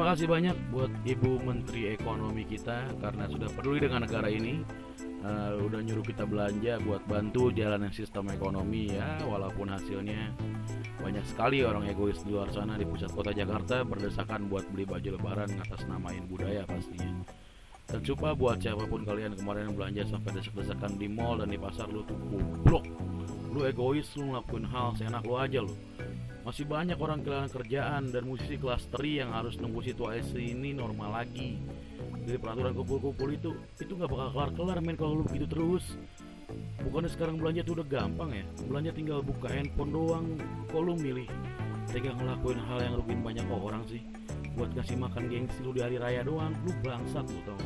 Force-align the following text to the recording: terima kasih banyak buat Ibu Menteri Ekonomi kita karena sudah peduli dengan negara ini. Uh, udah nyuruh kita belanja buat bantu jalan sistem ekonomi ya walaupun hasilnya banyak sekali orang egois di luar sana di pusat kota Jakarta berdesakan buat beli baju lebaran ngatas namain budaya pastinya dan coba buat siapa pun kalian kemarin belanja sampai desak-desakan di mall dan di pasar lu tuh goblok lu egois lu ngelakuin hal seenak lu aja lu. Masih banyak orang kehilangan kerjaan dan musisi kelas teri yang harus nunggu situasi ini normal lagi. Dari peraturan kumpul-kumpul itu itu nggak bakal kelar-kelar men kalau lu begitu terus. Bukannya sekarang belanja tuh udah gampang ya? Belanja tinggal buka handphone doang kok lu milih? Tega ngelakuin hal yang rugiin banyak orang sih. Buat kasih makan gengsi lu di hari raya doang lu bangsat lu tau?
terima 0.00 0.16
kasih 0.16 0.32
banyak 0.32 0.56
buat 0.72 0.92
Ibu 1.04 1.44
Menteri 1.44 1.92
Ekonomi 1.92 2.48
kita 2.48 2.88
karena 3.04 3.28
sudah 3.28 3.52
peduli 3.52 3.84
dengan 3.84 4.08
negara 4.08 4.32
ini. 4.32 4.64
Uh, 5.20 5.60
udah 5.60 5.84
nyuruh 5.84 6.00
kita 6.00 6.24
belanja 6.24 6.80
buat 6.80 7.04
bantu 7.04 7.52
jalan 7.52 7.84
sistem 7.92 8.32
ekonomi 8.32 8.96
ya 8.96 9.20
walaupun 9.28 9.68
hasilnya 9.68 10.32
banyak 11.04 11.20
sekali 11.28 11.60
orang 11.60 11.84
egois 11.92 12.16
di 12.24 12.32
luar 12.32 12.48
sana 12.48 12.80
di 12.80 12.88
pusat 12.88 13.12
kota 13.12 13.28
Jakarta 13.28 13.84
berdesakan 13.84 14.48
buat 14.48 14.64
beli 14.72 14.88
baju 14.88 15.20
lebaran 15.20 15.52
ngatas 15.52 15.84
namain 15.84 16.24
budaya 16.24 16.64
pastinya 16.64 17.20
dan 17.84 18.00
coba 18.00 18.32
buat 18.32 18.64
siapa 18.64 18.88
pun 18.88 19.04
kalian 19.04 19.36
kemarin 19.36 19.76
belanja 19.76 20.08
sampai 20.08 20.40
desak-desakan 20.40 20.96
di 20.96 21.12
mall 21.12 21.36
dan 21.36 21.52
di 21.52 21.60
pasar 21.60 21.92
lu 21.92 22.00
tuh 22.08 22.16
goblok 22.32 22.88
lu 23.60 23.68
egois 23.68 24.08
lu 24.16 24.32
ngelakuin 24.32 24.64
hal 24.72 24.96
seenak 24.96 25.20
lu 25.28 25.36
aja 25.36 25.60
lu. 25.60 25.76
Masih 26.48 26.64
banyak 26.64 26.96
orang 26.96 27.20
kehilangan 27.20 27.52
kerjaan 27.52 28.08
dan 28.08 28.24
musisi 28.24 28.56
kelas 28.56 28.88
teri 28.88 29.20
yang 29.20 29.36
harus 29.36 29.60
nunggu 29.60 29.84
situasi 29.84 30.56
ini 30.56 30.72
normal 30.72 31.20
lagi. 31.20 31.60
Dari 32.24 32.40
peraturan 32.40 32.72
kumpul-kumpul 32.72 33.28
itu 33.28 33.52
itu 33.76 33.92
nggak 33.92 34.08
bakal 34.08 34.28
kelar-kelar 34.32 34.80
men 34.80 34.96
kalau 34.96 35.20
lu 35.20 35.28
begitu 35.28 35.44
terus. 35.44 35.84
Bukannya 36.80 37.12
sekarang 37.12 37.36
belanja 37.36 37.60
tuh 37.60 37.76
udah 37.76 37.86
gampang 38.00 38.32
ya? 38.32 38.44
Belanja 38.64 38.90
tinggal 38.96 39.20
buka 39.20 39.52
handphone 39.52 39.92
doang 39.92 40.26
kok 40.72 40.80
lu 40.80 40.96
milih? 40.96 41.28
Tega 41.92 42.16
ngelakuin 42.16 42.60
hal 42.64 42.78
yang 42.80 42.94
rugiin 42.96 43.20
banyak 43.20 43.44
orang 43.44 43.84
sih. 43.92 44.00
Buat 44.56 44.72
kasih 44.72 44.96
makan 44.96 45.28
gengsi 45.28 45.60
lu 45.60 45.76
di 45.76 45.84
hari 45.84 46.00
raya 46.00 46.24
doang 46.24 46.56
lu 46.64 46.72
bangsat 46.80 47.28
lu 47.28 47.40
tau? 47.44 47.60